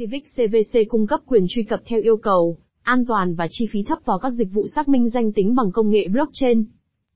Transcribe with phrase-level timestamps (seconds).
[0.00, 3.82] Civic CVC cung cấp quyền truy cập theo yêu cầu, an toàn và chi phí
[3.82, 6.64] thấp vào các dịch vụ xác minh danh tính bằng công nghệ blockchain.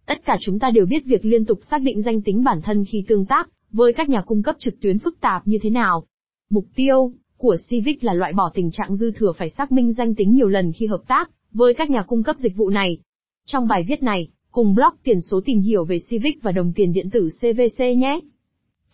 [0.06, 2.84] Tất cả chúng ta đều biết việc liên tục xác định danh tính bản thân
[2.84, 6.06] khi tương tác với các nhà cung cấp trực tuyến phức tạp như thế nào.
[6.50, 10.14] Mục tiêu của Civic là loại bỏ tình trạng dư thừa phải xác minh danh
[10.14, 12.98] tính nhiều lần khi hợp tác với các nhà cung cấp dịch vụ này.
[13.46, 16.92] Trong bài viết này, cùng blog tiền số tìm hiểu về Civic và đồng tiền
[16.92, 18.20] điện tử CVC nhé.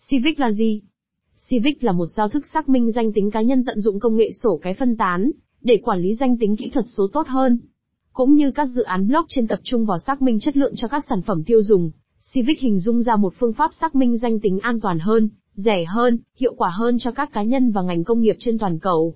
[0.09, 0.81] Civic là gì?
[1.49, 4.31] Civic là một giao thức xác minh danh tính cá nhân tận dụng công nghệ
[4.31, 7.59] sổ cái phân tán, để quản lý danh tính kỹ thuật số tốt hơn.
[8.13, 11.05] Cũng như các dự án blockchain tập trung vào xác minh chất lượng cho các
[11.09, 11.91] sản phẩm tiêu dùng,
[12.33, 15.85] Civic hình dung ra một phương pháp xác minh danh tính an toàn hơn, rẻ
[15.85, 19.15] hơn, hiệu quả hơn cho các cá nhân và ngành công nghiệp trên toàn cầu.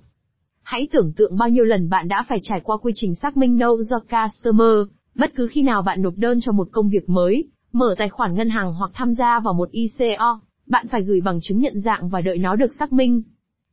[0.61, 3.57] Hãy tưởng tượng bao nhiêu lần bạn đã phải trải qua quy trình xác minh
[3.57, 7.43] Know do Customer, bất cứ khi nào bạn nộp đơn cho một công việc mới,
[7.71, 11.39] mở tài khoản ngân hàng hoặc tham gia vào một ICO, bạn phải gửi bằng
[11.41, 13.21] chứng nhận dạng và đợi nó được xác minh.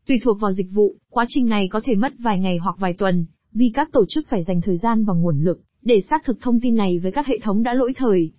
[0.07, 2.95] Tùy thuộc vào dịch vụ, quá trình này có thể mất vài ngày hoặc vài
[2.95, 6.41] tuần, vì các tổ chức phải dành thời gian và nguồn lực để xác thực
[6.41, 8.33] thông tin này với các hệ thống đã lỗi thời.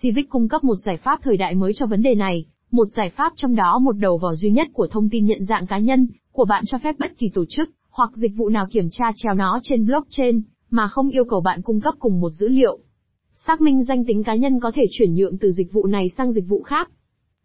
[0.00, 3.10] Civic cung cấp một giải pháp thời đại mới cho vấn đề này, một giải
[3.10, 6.08] pháp trong đó một đầu vào duy nhất của thông tin nhận dạng cá nhân
[6.32, 9.34] của bạn cho phép bất kỳ tổ chức hoặc dịch vụ nào kiểm tra treo
[9.34, 12.78] nó trên blockchain mà không yêu cầu bạn cung cấp cùng một dữ liệu.
[13.46, 16.32] Xác minh danh tính cá nhân có thể chuyển nhượng từ dịch vụ này sang
[16.32, 16.90] dịch vụ khác.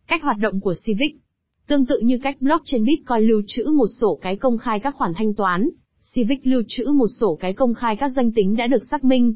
[0.08, 1.16] Cách hoạt động của Civic
[1.68, 5.14] Tương tự như cách blockchain Bitcoin lưu trữ một sổ cái công khai các khoản
[5.16, 5.70] thanh toán,
[6.14, 9.36] Civic lưu trữ một sổ cái công khai các danh tính đã được xác minh.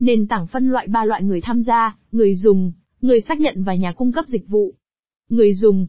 [0.00, 3.74] Nền tảng phân loại ba loại người tham gia, người dùng, người xác nhận và
[3.74, 4.74] nhà cung cấp dịch vụ.
[5.28, 5.86] Người dùng.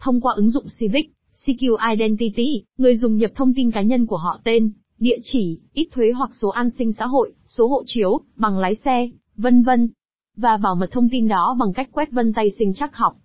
[0.00, 1.12] Thông qua ứng dụng Civic,
[1.44, 5.88] CQ Identity, người dùng nhập thông tin cá nhân của họ tên, địa chỉ, ít
[5.92, 9.88] thuế hoặc số an sinh xã hội, số hộ chiếu, bằng lái xe, vân vân.
[10.36, 13.16] Và bảo mật thông tin đó bằng cách quét vân tay sinh chắc học.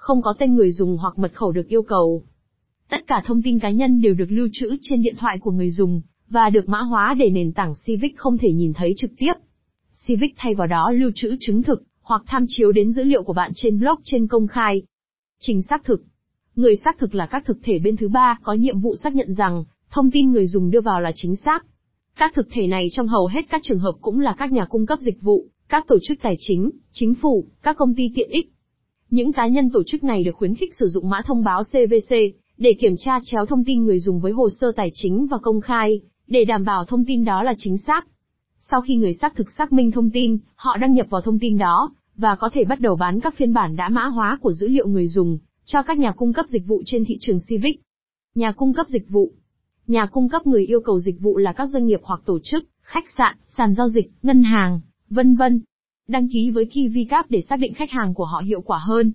[0.00, 2.22] Không có tên người dùng hoặc mật khẩu được yêu cầu.
[2.88, 5.70] Tất cả thông tin cá nhân đều được lưu trữ trên điện thoại của người
[5.70, 9.32] dùng, và được mã hóa để nền tảng Civic không thể nhìn thấy trực tiếp.
[10.06, 13.32] Civic thay vào đó lưu trữ chứng thực, hoặc tham chiếu đến dữ liệu của
[13.32, 14.82] bạn trên blockchain công khai.
[15.38, 16.02] Trình xác thực
[16.56, 19.32] Người xác thực là các thực thể bên thứ ba có nhiệm vụ xác nhận
[19.32, 21.66] rằng, thông tin người dùng đưa vào là chính xác.
[22.16, 24.86] Các thực thể này trong hầu hết các trường hợp cũng là các nhà cung
[24.86, 28.52] cấp dịch vụ, các tổ chức tài chính, chính phủ, các công ty tiện ích.
[29.10, 32.14] Những cá nhân tổ chức này được khuyến khích sử dụng mã thông báo CVC
[32.58, 35.60] để kiểm tra chéo thông tin người dùng với hồ sơ tài chính và công
[35.60, 38.06] khai, để đảm bảo thông tin đó là chính xác.
[38.58, 41.58] Sau khi người xác thực xác minh thông tin, họ đăng nhập vào thông tin
[41.58, 44.68] đó, và có thể bắt đầu bán các phiên bản đã mã hóa của dữ
[44.68, 47.80] liệu người dùng, cho các nhà cung cấp dịch vụ trên thị trường Civic.
[48.34, 49.32] Nhà cung cấp dịch vụ
[49.86, 52.64] Nhà cung cấp người yêu cầu dịch vụ là các doanh nghiệp hoặc tổ chức,
[52.82, 55.60] khách sạn, sàn giao dịch, ngân hàng, vân vân.
[56.10, 59.12] Đăng ký với KiwiCap để xác định khách hàng của họ hiệu quả hơn.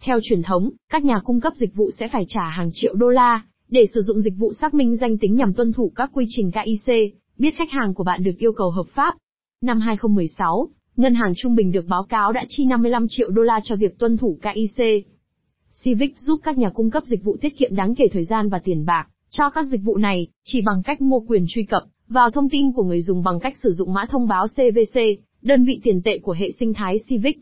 [0.00, 3.08] Theo truyền thống, các nhà cung cấp dịch vụ sẽ phải trả hàng triệu đô
[3.08, 6.24] la để sử dụng dịch vụ xác minh danh tính nhằm tuân thủ các quy
[6.28, 6.94] trình KIC,
[7.38, 9.14] biết khách hàng của bạn được yêu cầu hợp pháp.
[9.60, 13.60] Năm 2016, ngân hàng trung bình được báo cáo đã chi 55 triệu đô la
[13.64, 14.84] cho việc tuân thủ KIC.
[15.82, 18.58] Civic giúp các nhà cung cấp dịch vụ tiết kiệm đáng kể thời gian và
[18.58, 22.30] tiền bạc cho các dịch vụ này, chỉ bằng cách mua quyền truy cập vào
[22.30, 25.00] thông tin của người dùng bằng cách sử dụng mã thông báo CVC,
[25.42, 27.38] đơn vị tiền tệ của hệ sinh thái Civic.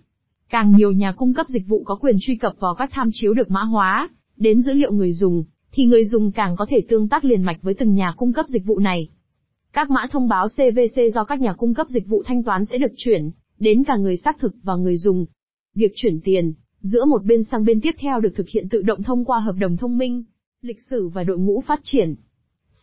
[0.51, 3.35] Càng nhiều nhà cung cấp dịch vụ có quyền truy cập vào các tham chiếu
[3.35, 7.09] được mã hóa đến dữ liệu người dùng, thì người dùng càng có thể tương
[7.09, 9.09] tác liền mạch với từng nhà cung cấp dịch vụ này.
[9.73, 12.79] Các mã thông báo CVC do các nhà cung cấp dịch vụ thanh toán sẽ
[12.79, 15.27] được chuyển đến cả người xác thực và người dùng.
[15.75, 19.03] Việc chuyển tiền giữa một bên sang bên tiếp theo được thực hiện tự động
[19.03, 20.25] thông qua hợp đồng thông minh,
[20.63, 22.15] lịch sử và đội ngũ phát triển.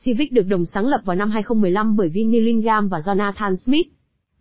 [0.04, 3.88] Civic được đồng sáng lập vào năm 2015 bởi Vinny Lingam và Jonathan Smith.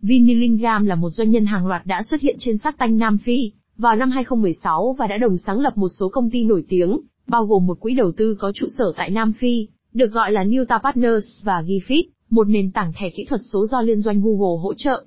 [0.01, 3.51] Vinny là một doanh nhân hàng loạt đã xuất hiện trên sắc tanh Nam Phi
[3.77, 7.45] vào năm 2016 và đã đồng sáng lập một số công ty nổi tiếng, bao
[7.45, 10.79] gồm một quỹ đầu tư có trụ sở tại Nam Phi, được gọi là Newta
[10.83, 14.73] Partners và Gifit, một nền tảng thẻ kỹ thuật số do liên doanh Google hỗ
[14.73, 15.05] trợ.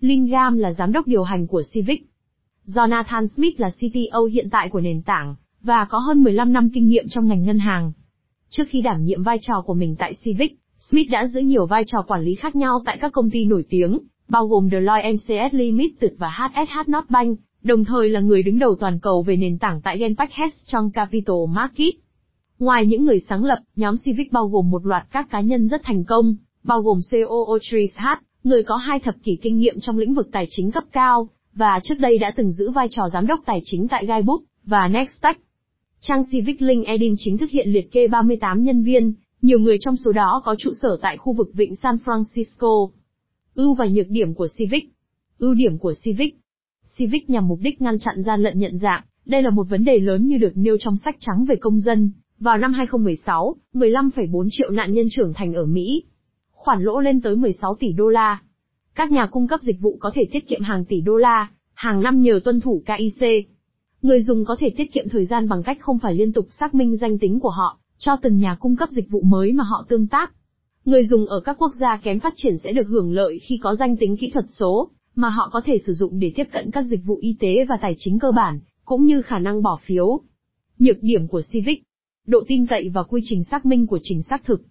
[0.00, 2.06] Lingam là giám đốc điều hành của Civic.
[2.66, 6.86] Jonathan Smith là CTO hiện tại của nền tảng, và có hơn 15 năm kinh
[6.86, 7.92] nghiệm trong ngành ngân hàng.
[8.50, 11.84] Trước khi đảm nhiệm vai trò của mình tại Civic, Smith đã giữ nhiều vai
[11.86, 13.98] trò quản lý khác nhau tại các công ty nổi tiếng,
[14.30, 18.98] bao gồm Deloitte MCS Limited và HSH Bank, đồng thời là người đứng đầu toàn
[19.02, 20.32] cầu về nền tảng tại Genpact
[20.66, 21.94] trong Capital Market.
[22.58, 25.80] Ngoài những người sáng lập, nhóm Civic bao gồm một loạt các cá nhân rất
[25.84, 26.34] thành công,
[26.64, 28.06] bao gồm COO Tris H,
[28.44, 31.80] người có hai thập kỷ kinh nghiệm trong lĩnh vực tài chính cấp cao, và
[31.84, 35.40] trước đây đã từng giữ vai trò giám đốc tài chính tại Guidebook và Nextech.
[36.00, 39.12] Trang Civic LinkedIn chính thức hiện liệt kê 38 nhân viên,
[39.42, 42.90] nhiều người trong số đó có trụ sở tại khu vực vịnh San Francisco.
[43.54, 44.84] Ưu và nhược điểm của Civic
[45.38, 46.36] Ưu điểm của Civic
[46.96, 49.98] Civic nhằm mục đích ngăn chặn gian lận nhận dạng, đây là một vấn đề
[49.98, 54.70] lớn như được nêu trong sách trắng về công dân, Vào năm 2016, 15,4 triệu
[54.70, 56.02] nạn nhân trưởng thành ở Mỹ.
[56.50, 58.42] Khoản lỗ lên tới 16 tỷ đô la.
[58.94, 62.00] Các nhà cung cấp dịch vụ có thể tiết kiệm hàng tỷ đô la, hàng
[62.00, 63.48] năm nhờ tuân thủ KIC.
[64.02, 66.74] Người dùng có thể tiết kiệm thời gian bằng cách không phải liên tục xác
[66.74, 69.84] minh danh tính của họ, cho từng nhà cung cấp dịch vụ mới mà họ
[69.88, 70.32] tương tác.
[70.84, 73.74] Người dùng ở các quốc gia kém phát triển sẽ được hưởng lợi khi có
[73.74, 76.82] danh tính kỹ thuật số, mà họ có thể sử dụng để tiếp cận các
[76.82, 80.20] dịch vụ y tế và tài chính cơ bản, cũng như khả năng bỏ phiếu.
[80.78, 81.82] Nhược điểm của Civic
[82.26, 84.62] Độ tin cậy và quy trình xác minh của trình xác thực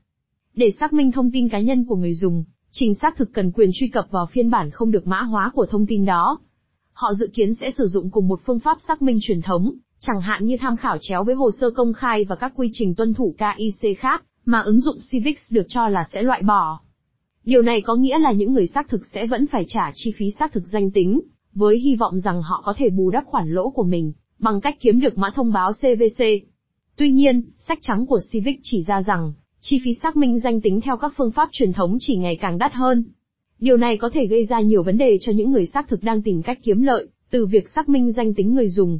[0.55, 3.69] Để xác minh thông tin cá nhân của người dùng, trình xác thực cần quyền
[3.73, 6.39] truy cập vào phiên bản không được mã hóa của thông tin đó.
[6.93, 10.21] Họ dự kiến sẽ sử dụng cùng một phương pháp xác minh truyền thống, chẳng
[10.21, 13.13] hạn như tham khảo chéo với hồ sơ công khai và các quy trình tuân
[13.13, 16.79] thủ KIC khác, mà ứng dụng Civics được cho là sẽ loại bỏ.
[17.43, 20.31] Điều này có nghĩa là những người xác thực sẽ vẫn phải trả chi phí
[20.31, 21.21] xác thực danh tính,
[21.53, 24.77] với hy vọng rằng họ có thể bù đắp khoản lỗ của mình, bằng cách
[24.79, 26.23] kiếm được mã thông báo CVC.
[26.95, 30.81] Tuy nhiên, sách trắng của Civic chỉ ra rằng, chi phí xác minh danh tính
[30.81, 33.03] theo các phương pháp truyền thống chỉ ngày càng đắt hơn.
[33.59, 36.21] Điều này có thể gây ra nhiều vấn đề cho những người xác thực đang
[36.21, 38.99] tìm cách kiếm lợi, từ việc xác minh danh tính người dùng.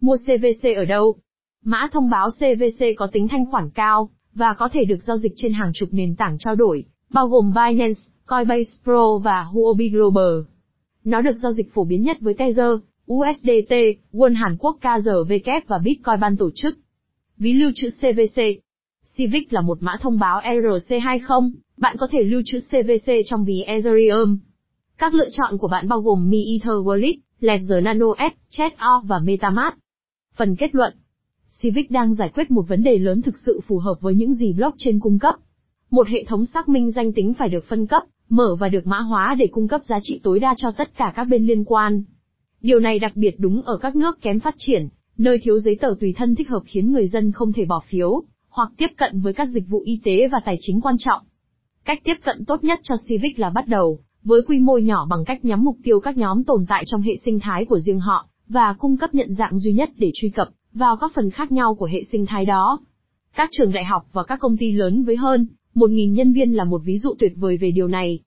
[0.00, 1.14] Mua CVC ở đâu?
[1.64, 5.32] Mã thông báo CVC có tính thanh khoản cao, và có thể được giao dịch
[5.36, 10.40] trên hàng chục nền tảng trao đổi, bao gồm Binance, Coinbase Pro và Huobi Global.
[11.04, 12.70] Nó được giao dịch phổ biến nhất với Tether,
[13.12, 13.74] USDT,
[14.12, 16.78] Won Hàn Quốc KZW và Bitcoin ban tổ chức.
[17.38, 18.42] Ví lưu trữ CVC
[19.16, 23.62] Civic là một mã thông báo ERC20, bạn có thể lưu trữ CVC trong ví
[23.62, 24.38] Ethereum.
[24.98, 29.02] Các lựa chọn của bạn bao gồm Mi Ether Wallet, Ledger Nano S, Chat O
[29.06, 29.76] và MetaMask.
[30.36, 30.94] Phần kết luận
[31.60, 34.52] Civic đang giải quyết một vấn đề lớn thực sự phù hợp với những gì
[34.52, 35.34] blockchain cung cấp.
[35.90, 39.00] Một hệ thống xác minh danh tính phải được phân cấp, mở và được mã
[39.00, 42.02] hóa để cung cấp giá trị tối đa cho tất cả các bên liên quan.
[42.60, 44.88] Điều này đặc biệt đúng ở các nước kém phát triển,
[45.18, 48.22] nơi thiếu giấy tờ tùy thân thích hợp khiến người dân không thể bỏ phiếu,
[48.48, 51.22] hoặc tiếp cận với các dịch vụ y tế và tài chính quan trọng.
[51.84, 55.24] Cách tiếp cận tốt nhất cho Civic là bắt đầu, với quy mô nhỏ bằng
[55.24, 58.26] cách nhắm mục tiêu các nhóm tồn tại trong hệ sinh thái của riêng họ,
[58.48, 61.74] và cung cấp nhận dạng duy nhất để truy cập vào các phần khác nhau
[61.74, 62.80] của hệ sinh thái đó.
[63.36, 66.64] Các trường đại học và các công ty lớn với hơn 1.000 nhân viên là
[66.64, 68.20] một ví dụ tuyệt vời về điều này.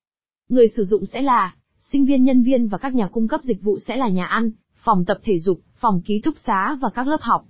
[0.49, 3.61] Người sử dụng sẽ là sinh viên nhân viên và các nhà cung cấp dịch
[3.61, 7.07] vụ sẽ là nhà ăn, phòng tập thể dục, phòng ký túc xá và các
[7.07, 7.45] lớp học.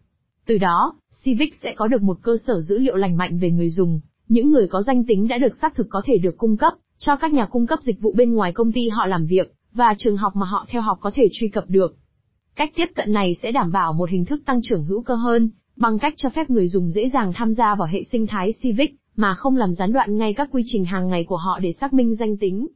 [0.45, 0.93] Từ đó,
[1.23, 4.51] Civic sẽ có được một cơ sở dữ liệu lành mạnh về người dùng, những
[4.51, 7.33] người có danh tính đã được xác thực có thể được cung cấp cho các
[7.33, 10.35] nhà cung cấp dịch vụ bên ngoài công ty họ làm việc và trường học
[10.35, 11.95] mà họ theo học có thể truy cập được.
[12.55, 15.49] Cách tiếp cận này sẽ đảm bảo một hình thức tăng trưởng hữu cơ hơn,
[15.75, 18.95] bằng cách cho phép người dùng dễ dàng tham gia vào hệ sinh thái Civic
[19.15, 21.93] mà không làm gián đoạn ngay các quy trình hàng ngày của họ để xác
[21.93, 22.67] minh danh tính.